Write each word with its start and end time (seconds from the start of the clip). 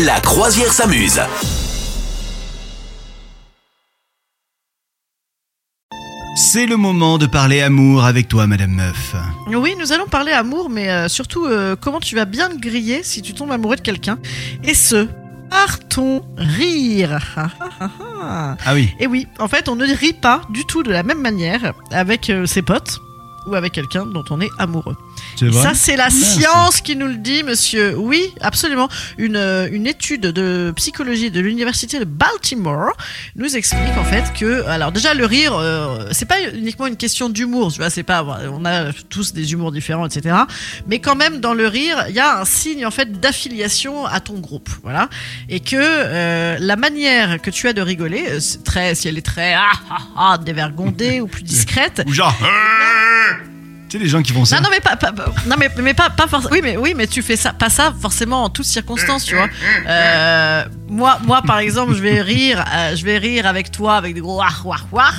La 0.00 0.20
croisière 0.20 0.72
s'amuse. 0.72 1.20
C'est 6.34 6.64
le 6.64 6.78
moment 6.78 7.18
de 7.18 7.26
parler 7.26 7.60
amour 7.60 8.04
avec 8.04 8.26
toi, 8.26 8.46
Madame 8.46 8.70
Meuf. 8.70 9.14
Oui, 9.48 9.74
nous 9.78 9.92
allons 9.92 10.06
parler 10.06 10.32
amour, 10.32 10.70
mais 10.70 10.90
euh, 10.90 11.08
surtout 11.08 11.44
euh, 11.44 11.76
comment 11.78 12.00
tu 12.00 12.16
vas 12.16 12.24
bien 12.24 12.48
te 12.48 12.58
griller 12.58 13.02
si 13.02 13.20
tu 13.20 13.34
tombes 13.34 13.52
amoureux 13.52 13.76
de 13.76 13.82
quelqu'un? 13.82 14.18
Et 14.64 14.74
ce, 14.74 15.06
par 15.50 15.78
ton 15.88 16.24
rire. 16.38 17.20
Ah 18.22 18.56
oui. 18.72 18.94
Et 18.98 19.06
oui, 19.06 19.26
en 19.38 19.48
fait, 19.48 19.68
on 19.68 19.76
ne 19.76 19.84
rit 19.84 20.14
pas 20.14 20.40
du 20.50 20.64
tout 20.64 20.82
de 20.82 20.90
la 20.90 21.02
même 21.02 21.20
manière 21.20 21.74
avec 21.90 22.30
euh, 22.30 22.46
ses 22.46 22.62
potes 22.62 22.98
ou 23.46 23.54
avec 23.54 23.72
quelqu'un 23.72 24.06
dont 24.06 24.24
on 24.30 24.40
est 24.40 24.50
amoureux. 24.58 24.96
Ça, 25.52 25.74
c'est 25.74 25.96
la 25.96 26.10
science 26.10 26.80
qui 26.80 26.96
nous 26.96 27.06
le 27.06 27.16
dit, 27.16 27.42
monsieur. 27.42 27.96
Oui, 27.96 28.32
absolument. 28.40 28.88
Une, 29.18 29.36
euh, 29.36 29.68
une 29.70 29.86
étude 29.86 30.22
de 30.22 30.72
psychologie 30.76 31.30
de 31.30 31.40
l'université 31.40 31.98
de 31.98 32.04
Baltimore 32.04 32.92
nous 33.36 33.56
explique 33.56 33.96
en 33.98 34.04
fait 34.04 34.32
que, 34.38 34.64
alors 34.66 34.92
déjà, 34.92 35.14
le 35.14 35.26
rire, 35.26 35.54
euh, 35.54 36.06
c'est 36.12 36.26
pas 36.26 36.42
uniquement 36.54 36.86
une 36.86 36.96
question 36.96 37.28
d'humour, 37.28 37.72
tu 37.72 37.78
vois, 37.78 37.90
c'est 37.90 38.02
pas, 38.02 38.24
on 38.52 38.64
a 38.64 38.92
tous 39.08 39.32
des 39.32 39.52
humours 39.52 39.72
différents, 39.72 40.06
etc. 40.06 40.36
Mais 40.86 40.98
quand 40.98 41.16
même, 41.16 41.40
dans 41.40 41.54
le 41.54 41.66
rire, 41.66 42.04
il 42.08 42.14
y 42.14 42.20
a 42.20 42.40
un 42.40 42.44
signe 42.44 42.86
en 42.86 42.90
fait 42.90 43.20
d'affiliation 43.20 44.06
à 44.06 44.20
ton 44.20 44.34
groupe, 44.34 44.70
voilà. 44.82 45.08
Et 45.48 45.60
que 45.60 45.76
euh, 45.76 46.56
la 46.60 46.76
manière 46.76 47.40
que 47.40 47.50
tu 47.50 47.68
as 47.68 47.72
de 47.72 47.80
rigoler, 47.82 48.24
euh, 48.28 48.40
très, 48.64 48.94
si 48.94 49.08
elle 49.08 49.18
est 49.18 49.26
très 49.26 49.54
ah 49.54 49.72
ah 49.90 49.98
ah 50.16 50.38
dévergondée 50.38 51.20
ou 51.20 51.26
plus 51.26 51.42
discrète, 51.42 52.02
Ou 52.06 52.12
genre. 52.12 52.36
Tu 53.92 53.98
sais, 53.98 54.04
les 54.04 54.08
gens 54.08 54.22
qui 54.22 54.32
font 54.32 54.46
ça. 54.46 54.56
non, 54.56 54.62
non, 54.62 54.68
mais 54.70 54.80
pas, 54.80 54.96
pas- 54.96 55.12
pas- 55.12 55.26
non, 55.44 55.56
mais, 55.58 55.68
mais 55.76 55.92
pas, 55.92 56.08
pas 56.08 56.26
forcément. 56.26 56.50
Oui, 56.50 56.60
mais 56.62 56.78
oui, 56.78 56.94
mais 56.96 57.06
tu 57.06 57.20
fais 57.20 57.36
ça, 57.36 57.52
pas 57.52 57.68
ça 57.68 57.92
forcément 58.00 58.44
en 58.44 58.48
toutes 58.48 58.64
circonstances, 58.64 59.26
tu 59.26 59.34
vois. 59.34 59.50
Euh, 59.86 60.64
moi, 60.92 61.18
moi, 61.24 61.42
par 61.42 61.58
exemple, 61.58 61.94
je 61.94 62.02
vais 62.02 62.20
rire, 62.20 62.64
euh, 62.74 62.94
je 62.94 63.04
vais 63.04 63.18
rire 63.18 63.46
avec 63.46 63.70
toi 63.70 63.94
avec 63.96 64.14
des 64.14 64.20
gros 64.20 64.38
wah 64.38 64.48
wah 64.64 64.76
wah. 64.92 65.10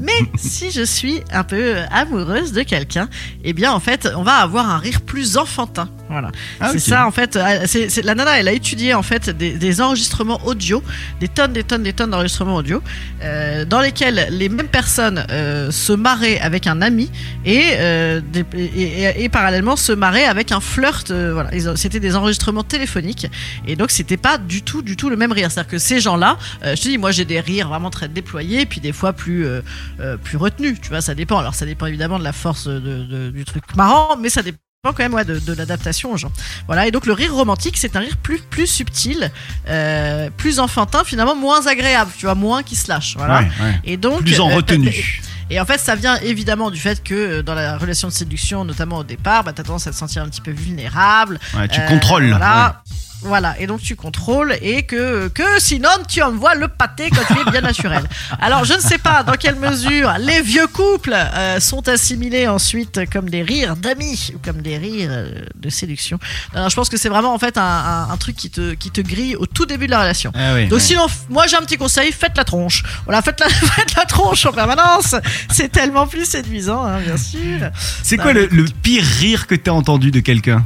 Mais 0.00 0.12
si 0.36 0.70
je 0.70 0.82
suis 0.82 1.22
un 1.32 1.42
peu 1.44 1.74
amoureuse 1.90 2.52
de 2.52 2.62
quelqu'un, 2.62 3.08
eh 3.44 3.52
bien, 3.52 3.72
en 3.72 3.80
fait, 3.80 4.08
on 4.16 4.22
va 4.22 4.36
avoir 4.36 4.70
un 4.70 4.78
rire 4.78 5.00
plus 5.00 5.36
enfantin. 5.36 5.88
Voilà. 6.08 6.30
Ah, 6.60 6.68
c'est 6.70 6.76
ok. 6.76 6.82
ça, 6.84 7.06
en 7.06 7.10
fait. 7.10 7.36
euh, 7.36 7.64
C'est, 7.66 8.02
la 8.04 8.14
nana, 8.14 8.38
elle 8.38 8.48
a 8.48 8.52
étudié 8.52 8.94
en 8.94 9.02
fait 9.02 9.28
des, 9.30 9.52
des 9.58 9.80
enregistrements 9.80 10.40
audio, 10.46 10.82
des 11.20 11.28
tonnes, 11.28 11.52
des 11.52 11.64
tonnes, 11.64 11.82
des 11.82 11.92
tonnes 11.92 12.10
d'enregistrements 12.10 12.54
audio, 12.56 12.80
euh, 13.22 13.64
dans 13.64 13.80
lesquels 13.80 14.28
les 14.30 14.48
mêmes 14.48 14.68
personnes 14.68 15.26
euh, 15.30 15.70
se 15.72 15.92
marraient 15.92 16.38
avec 16.40 16.66
un 16.66 16.80
ami 16.80 17.10
et, 17.44 17.62
euh, 17.74 18.20
des- 18.32 18.44
et, 18.56 19.02
et- 19.02 19.24
et 19.24 19.28
parallèlement 19.28 19.76
se 19.76 19.92
marraient 19.92 20.24
avec 20.24 20.52
un 20.52 20.60
flirt. 20.60 21.10
euh, 21.10 21.32
voilà, 21.34 21.50
c'était 21.76 22.00
des 22.00 22.14
enregistrements 22.16 22.62
téléphoniques 22.62 23.26
et 23.66 23.74
donc 23.76 23.90
c'était 23.90 24.16
pas 24.16 24.38
du 24.38 24.62
tout, 24.62 24.80
du 24.80 24.96
tout 24.96 25.10
le 25.10 25.16
même 25.18 25.32
rire. 25.32 25.50
C'est-à-dire 25.50 25.70
que 25.70 25.78
ces 25.78 26.00
gens-là, 26.00 26.38
euh, 26.64 26.74
je 26.76 26.82
te 26.82 26.88
dis, 26.88 26.98
moi 26.98 27.10
j'ai 27.10 27.24
des 27.24 27.40
rires 27.40 27.68
vraiment 27.68 27.90
très 27.90 28.08
déployés, 28.08 28.64
puis 28.66 28.80
des 28.80 28.92
fois 28.92 29.12
plus, 29.12 29.44
euh, 29.46 29.60
euh, 30.00 30.16
plus 30.16 30.36
retenus. 30.38 30.78
Tu 30.80 30.88
vois, 30.88 31.00
ça 31.00 31.14
dépend. 31.14 31.38
Alors 31.38 31.54
ça 31.54 31.66
dépend 31.66 31.86
évidemment 31.86 32.18
de 32.18 32.24
la 32.24 32.32
force 32.32 32.66
de, 32.66 32.78
de- 32.80 33.30
du 33.30 33.44
truc 33.44 33.64
marrant, 33.76 34.16
mais 34.18 34.30
ça 34.30 34.42
dépend 34.42 34.58
quand 34.84 34.98
même 35.00 35.12
ouais, 35.14 35.24
de, 35.24 35.38
de 35.38 35.52
l'adaptation 35.52 36.12
aux 36.12 36.16
gens. 36.16 36.30
Voilà, 36.66 36.86
et 36.86 36.90
donc 36.92 37.04
le 37.04 37.12
rire 37.12 37.34
romantique, 37.34 37.76
c'est 37.76 37.96
un 37.96 38.00
rire 38.00 38.16
plus, 38.22 38.38
plus 38.38 38.66
subtil, 38.68 39.30
euh, 39.68 40.30
plus 40.36 40.60
enfantin, 40.60 41.02
finalement 41.04 41.34
moins 41.34 41.66
agréable, 41.66 42.10
tu 42.16 42.26
vois, 42.26 42.34
moins 42.36 42.62
qui 42.62 42.76
se 42.76 42.88
lâche. 42.88 43.14
Voilà. 43.18 43.40
Ouais, 43.40 43.46
ouais. 43.60 43.80
Et 43.84 43.96
donc, 43.96 44.20
Plus 44.22 44.40
en 44.40 44.50
euh, 44.50 44.54
retenue. 44.54 45.20
et 45.50 45.60
en 45.60 45.66
fait, 45.66 45.78
ça 45.78 45.94
vient 45.96 46.16
évidemment 46.20 46.70
du 46.70 46.78
fait 46.78 47.02
que 47.02 47.14
euh, 47.14 47.42
dans 47.42 47.54
la 47.54 47.76
relation 47.76 48.06
de 48.08 48.12
séduction, 48.12 48.64
notamment 48.64 48.98
au 48.98 49.04
départ, 49.04 49.42
bah, 49.44 49.52
t'as 49.52 49.64
tendance 49.64 49.86
à 49.88 49.90
te 49.90 49.96
sentir 49.96 50.22
un 50.22 50.28
petit 50.28 50.40
peu 50.40 50.52
vulnérable. 50.52 51.38
Ouais, 51.56 51.66
tu 51.68 51.80
contrôles. 51.88 52.28
Voilà. 52.30 52.82
Voilà, 53.22 53.56
et 53.58 53.66
donc 53.66 53.80
tu 53.80 53.96
contrôles 53.96 54.56
et 54.62 54.84
que, 54.84 55.26
que 55.28 55.42
sinon 55.58 55.88
tu 56.08 56.22
envoies 56.22 56.54
le 56.54 56.68
pâté 56.68 57.10
quand 57.10 57.34
tu 57.34 57.40
es 57.40 57.50
bien 57.50 57.62
naturel. 57.62 58.04
Alors 58.40 58.64
je 58.64 58.74
ne 58.74 58.78
sais 58.80 58.98
pas 58.98 59.24
dans 59.24 59.32
quelle 59.32 59.56
mesure 59.56 60.12
les 60.20 60.40
vieux 60.40 60.68
couples 60.68 61.12
euh, 61.16 61.58
sont 61.58 61.88
assimilés 61.88 62.46
ensuite 62.46 63.10
comme 63.12 63.28
des 63.28 63.42
rires 63.42 63.74
d'amis 63.76 64.30
ou 64.34 64.38
comme 64.38 64.62
des 64.62 64.78
rires 64.78 65.10
euh, 65.10 65.32
de 65.56 65.68
séduction. 65.68 66.20
Alors 66.54 66.70
je 66.70 66.76
pense 66.76 66.88
que 66.88 66.96
c'est 66.96 67.08
vraiment 67.08 67.34
en 67.34 67.38
fait 67.38 67.58
un, 67.58 67.62
un- 67.62 68.08
un 68.10 68.16
truc 68.18 68.36
qui 68.36 68.50
te, 68.50 68.74
qui 68.74 68.92
te 68.92 69.00
grille 69.00 69.34
au 69.34 69.46
tout 69.46 69.66
début 69.66 69.86
de 69.86 69.90
la 69.90 70.00
relation. 70.00 70.30
Ah 70.36 70.54
oui, 70.54 70.68
Donc 70.68 70.80
sinon, 70.80 71.06
moi 71.28 71.46
j'ai 71.48 71.56
un 71.56 71.62
petit 71.62 71.76
conseil, 71.76 72.12
faites 72.12 72.36
la 72.36 72.44
tronche. 72.44 72.84
Voilà, 73.04 73.20
faites 73.20 73.40
la, 73.40 73.48
faites 73.48 73.96
la 73.96 74.04
tronche 74.04 74.46
en 74.46 74.52
permanence. 74.52 75.16
C'est 75.50 75.72
tellement 75.72 76.06
plus 76.06 76.24
séduisant, 76.24 76.84
hein, 76.84 77.00
bien 77.04 77.16
sûr. 77.16 77.68
C'est 78.04 78.16
quoi 78.16 78.32
le, 78.32 78.46
le 78.46 78.64
pire 78.82 79.02
rire 79.18 79.46
que 79.48 79.56
t'as 79.56 79.72
entendu 79.72 80.12
de 80.12 80.20
quelqu'un? 80.20 80.64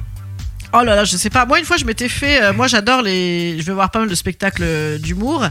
Oh 0.75 0.83
là 0.83 0.95
là, 0.97 1.05
je 1.05 1.17
sais 1.19 1.29
pas. 1.29 1.45
Moi, 1.45 1.59
une 1.59 1.67
fois, 1.67 1.77
je 1.77 1.85
m'étais 1.85 2.09
fait. 2.09 2.43
euh, 2.43 2.53
moi, 2.55 2.67
j'adore 2.67 3.03
les. 3.03 3.59
Je 3.61 3.65
vais 3.65 3.75
voir 3.75 3.91
pas 3.91 3.99
mal 3.99 4.09
de 4.09 4.15
spectacles 4.15 4.63
euh, 4.65 4.99
d'humour. 4.99 5.45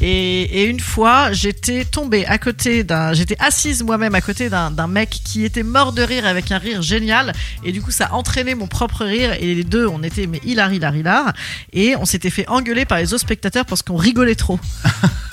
Et, 0.00 0.62
et 0.62 0.64
une 0.64 0.80
fois, 0.80 1.30
j'étais 1.32 1.84
tombée 1.84 2.24
à 2.26 2.38
côté 2.38 2.82
d'un. 2.82 3.12
J'étais 3.12 3.36
assise 3.38 3.82
moi-même 3.82 4.14
à 4.14 4.22
côté 4.22 4.48
d'un 4.48 4.70
d'un 4.70 4.86
mec 4.86 5.10
qui 5.10 5.44
était 5.44 5.62
mort 5.62 5.92
de 5.92 6.02
rire 6.02 6.26
avec 6.26 6.50
un 6.52 6.58
rire 6.58 6.80
génial. 6.80 7.34
Et 7.64 7.72
du 7.72 7.82
coup, 7.82 7.90
ça 7.90 8.06
a 8.06 8.12
entraîné 8.12 8.54
mon 8.54 8.66
propre 8.66 9.04
rire. 9.04 9.34
Et 9.40 9.54
les 9.54 9.64
deux, 9.64 9.86
on 9.86 10.02
était 10.02 10.26
mais 10.26 10.40
hilar, 10.42 10.72
hilar, 10.72 10.96
hilar. 10.96 11.32
Et 11.74 11.94
on 11.96 12.06
s'était 12.06 12.30
fait 12.30 12.48
engueuler 12.48 12.86
par 12.86 12.96
les 12.98 13.12
autres 13.12 13.22
spectateurs 13.22 13.66
parce 13.66 13.82
qu'on 13.82 13.96
rigolait 13.96 14.36
trop. 14.36 14.58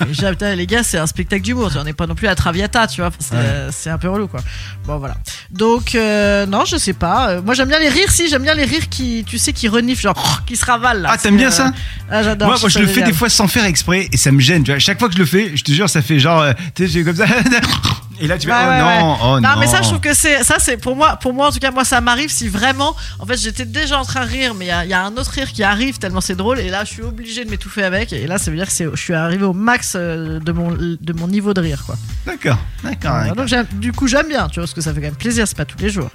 et 0.00 0.56
les 0.56 0.66
gars, 0.66 0.82
c'est 0.82 0.98
un 0.98 1.06
spectacle 1.06 1.42
d'humour. 1.42 1.70
On 1.76 1.84
n'est 1.84 1.92
pas 1.94 2.06
non 2.06 2.14
plus 2.14 2.28
à 2.28 2.34
Traviata, 2.34 2.86
tu 2.86 3.00
vois. 3.00 3.10
C'est 3.18 3.34
euh, 3.34 3.70
c'est 3.72 3.90
un 3.90 3.98
peu 3.98 4.08
relou, 4.10 4.28
quoi. 4.28 4.40
Bon, 4.84 4.98
voilà. 4.98 5.16
Donc, 5.50 5.94
euh, 5.94 6.46
non, 6.46 6.64
je 6.64 6.76
sais 6.76 6.92
pas. 6.92 7.30
Euh, 7.30 7.42
moi, 7.42 7.54
j'aime 7.54 7.68
bien 7.68 7.80
les 7.80 7.88
rires, 7.88 8.10
si. 8.10 8.28
J'aime 8.28 8.42
bien 8.42 8.54
les 8.54 8.64
rires 8.64 8.88
qui, 8.88 9.24
tu 9.26 9.36
sais, 9.38 9.52
qui 9.52 9.68
reniflent, 9.68 10.02
genre, 10.02 10.42
qui 10.46 10.56
se 10.56 10.64
ravalent. 10.64 11.02
Là. 11.02 11.10
Ah, 11.12 11.18
t'aimes 11.18 11.36
bien 11.36 11.50
ça 11.50 11.66
euh, 11.66 11.70
Ah, 12.10 12.22
j'adore. 12.22 12.48
Moi, 12.48 12.56
je 12.68 12.78
le 12.78 12.86
fais 12.86 13.02
des 13.02 13.12
fois 13.12 13.28
sans 13.28 13.48
faire 13.48 13.64
exprès 13.64 14.08
et 14.12 14.16
ça 14.16 14.30
me 14.30 14.40
gêne. 14.40 14.62
Tu 14.62 14.70
vois. 14.70 14.78
Chaque 14.78 14.98
fois 14.98 15.08
que 15.08 15.14
je 15.14 15.18
le 15.18 15.26
fais, 15.26 15.56
je 15.56 15.64
te 15.64 15.72
jure, 15.72 15.90
ça 15.90 16.02
fait 16.02 16.18
genre. 16.18 16.44
tu 16.74 16.86
sais, 16.86 16.92
j'ai 16.92 17.04
comme 17.04 17.16
ça. 17.16 17.26
Et 18.22 18.26
là, 18.26 18.38
tu 18.38 18.46
vas. 18.48 18.58
Ouais, 18.58 18.66
oh 18.66 18.70
ouais, 18.70 19.00
non, 19.02 19.12
ouais. 19.12 19.18
oh 19.24 19.40
non. 19.40 19.48
mais 19.58 19.66
ça, 19.66 19.80
je 19.82 19.88
trouve 19.88 20.00
que 20.00 20.12
c'est 20.14 20.44
ça, 20.44 20.56
c'est 20.58 20.76
pour 20.76 20.94
moi, 20.94 21.16
pour 21.16 21.32
moi 21.32 21.48
en 21.48 21.50
tout 21.50 21.58
cas, 21.58 21.70
moi, 21.70 21.84
ça 21.84 22.00
m'arrive 22.00 22.30
si 22.30 22.48
vraiment, 22.48 22.94
en 23.18 23.26
fait, 23.26 23.36
j'étais 23.38 23.64
déjà 23.64 23.98
en 23.98 24.04
train 24.04 24.24
de 24.26 24.30
rire, 24.30 24.54
mais 24.54 24.66
il 24.66 24.68
y 24.68 24.70
a- 24.72 24.84
il 24.84 24.90
y, 24.90 24.94
a 24.94 25.02
un 25.02 25.12
autre 25.16 25.30
rire 25.30 25.50
qui 25.52 25.62
arrive 25.62 25.98
tellement 25.98 26.20
c'est 26.20 26.34
drôle, 26.36 26.58
et 26.60 26.68
là, 26.68 26.84
je 26.84 26.90
suis 26.92 27.02
obligé 27.02 27.44
de 27.44 27.50
m'étouffer 27.50 27.82
avec, 27.82 28.12
et 28.12 28.26
là, 28.26 28.36
ça 28.38 28.50
veut 28.50 28.56
dire 28.56 28.66
que 28.66 28.72
c'est, 28.72 28.86
je 28.92 29.00
suis 29.00 29.14
arrivé 29.14 29.44
au 29.44 29.52
max 29.54 29.94
euh, 29.96 30.38
de 30.38 30.52
mon, 30.52 30.70
de 30.72 31.12
mon 31.14 31.28
niveau 31.28 31.54
de 31.54 31.60
rire, 31.60 31.82
quoi. 31.86 31.96
D'accord, 32.26 32.58
d'accord. 32.84 33.34
Donc, 33.34 33.46
j'aime- 33.48 33.66
du 33.72 33.92
coup, 33.92 34.06
j'aime 34.06 34.28
bien, 34.28 34.48
tu 34.48 34.56
vois, 34.56 34.64
parce 34.64 34.74
que 34.74 34.80
ça 34.82 34.92
fait 34.92 35.00
quand 35.00 35.06
même 35.06 35.14
plaisir, 35.14 35.48
c'est 35.48 35.56
pas 35.56 35.64
tous 35.64 35.78
les 35.78 35.88
jours. 35.90 36.10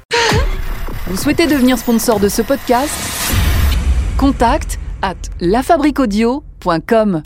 Vous 1.08 1.18
souhaitez 1.18 1.48
devenir 1.48 1.78
sponsor 1.78 2.20
de 2.20 2.30
ce 2.30 2.42
podcast? 2.44 2.90
Contact 4.18 4.80
à 5.02 5.14
lafabriquaudio.com. 5.40 7.22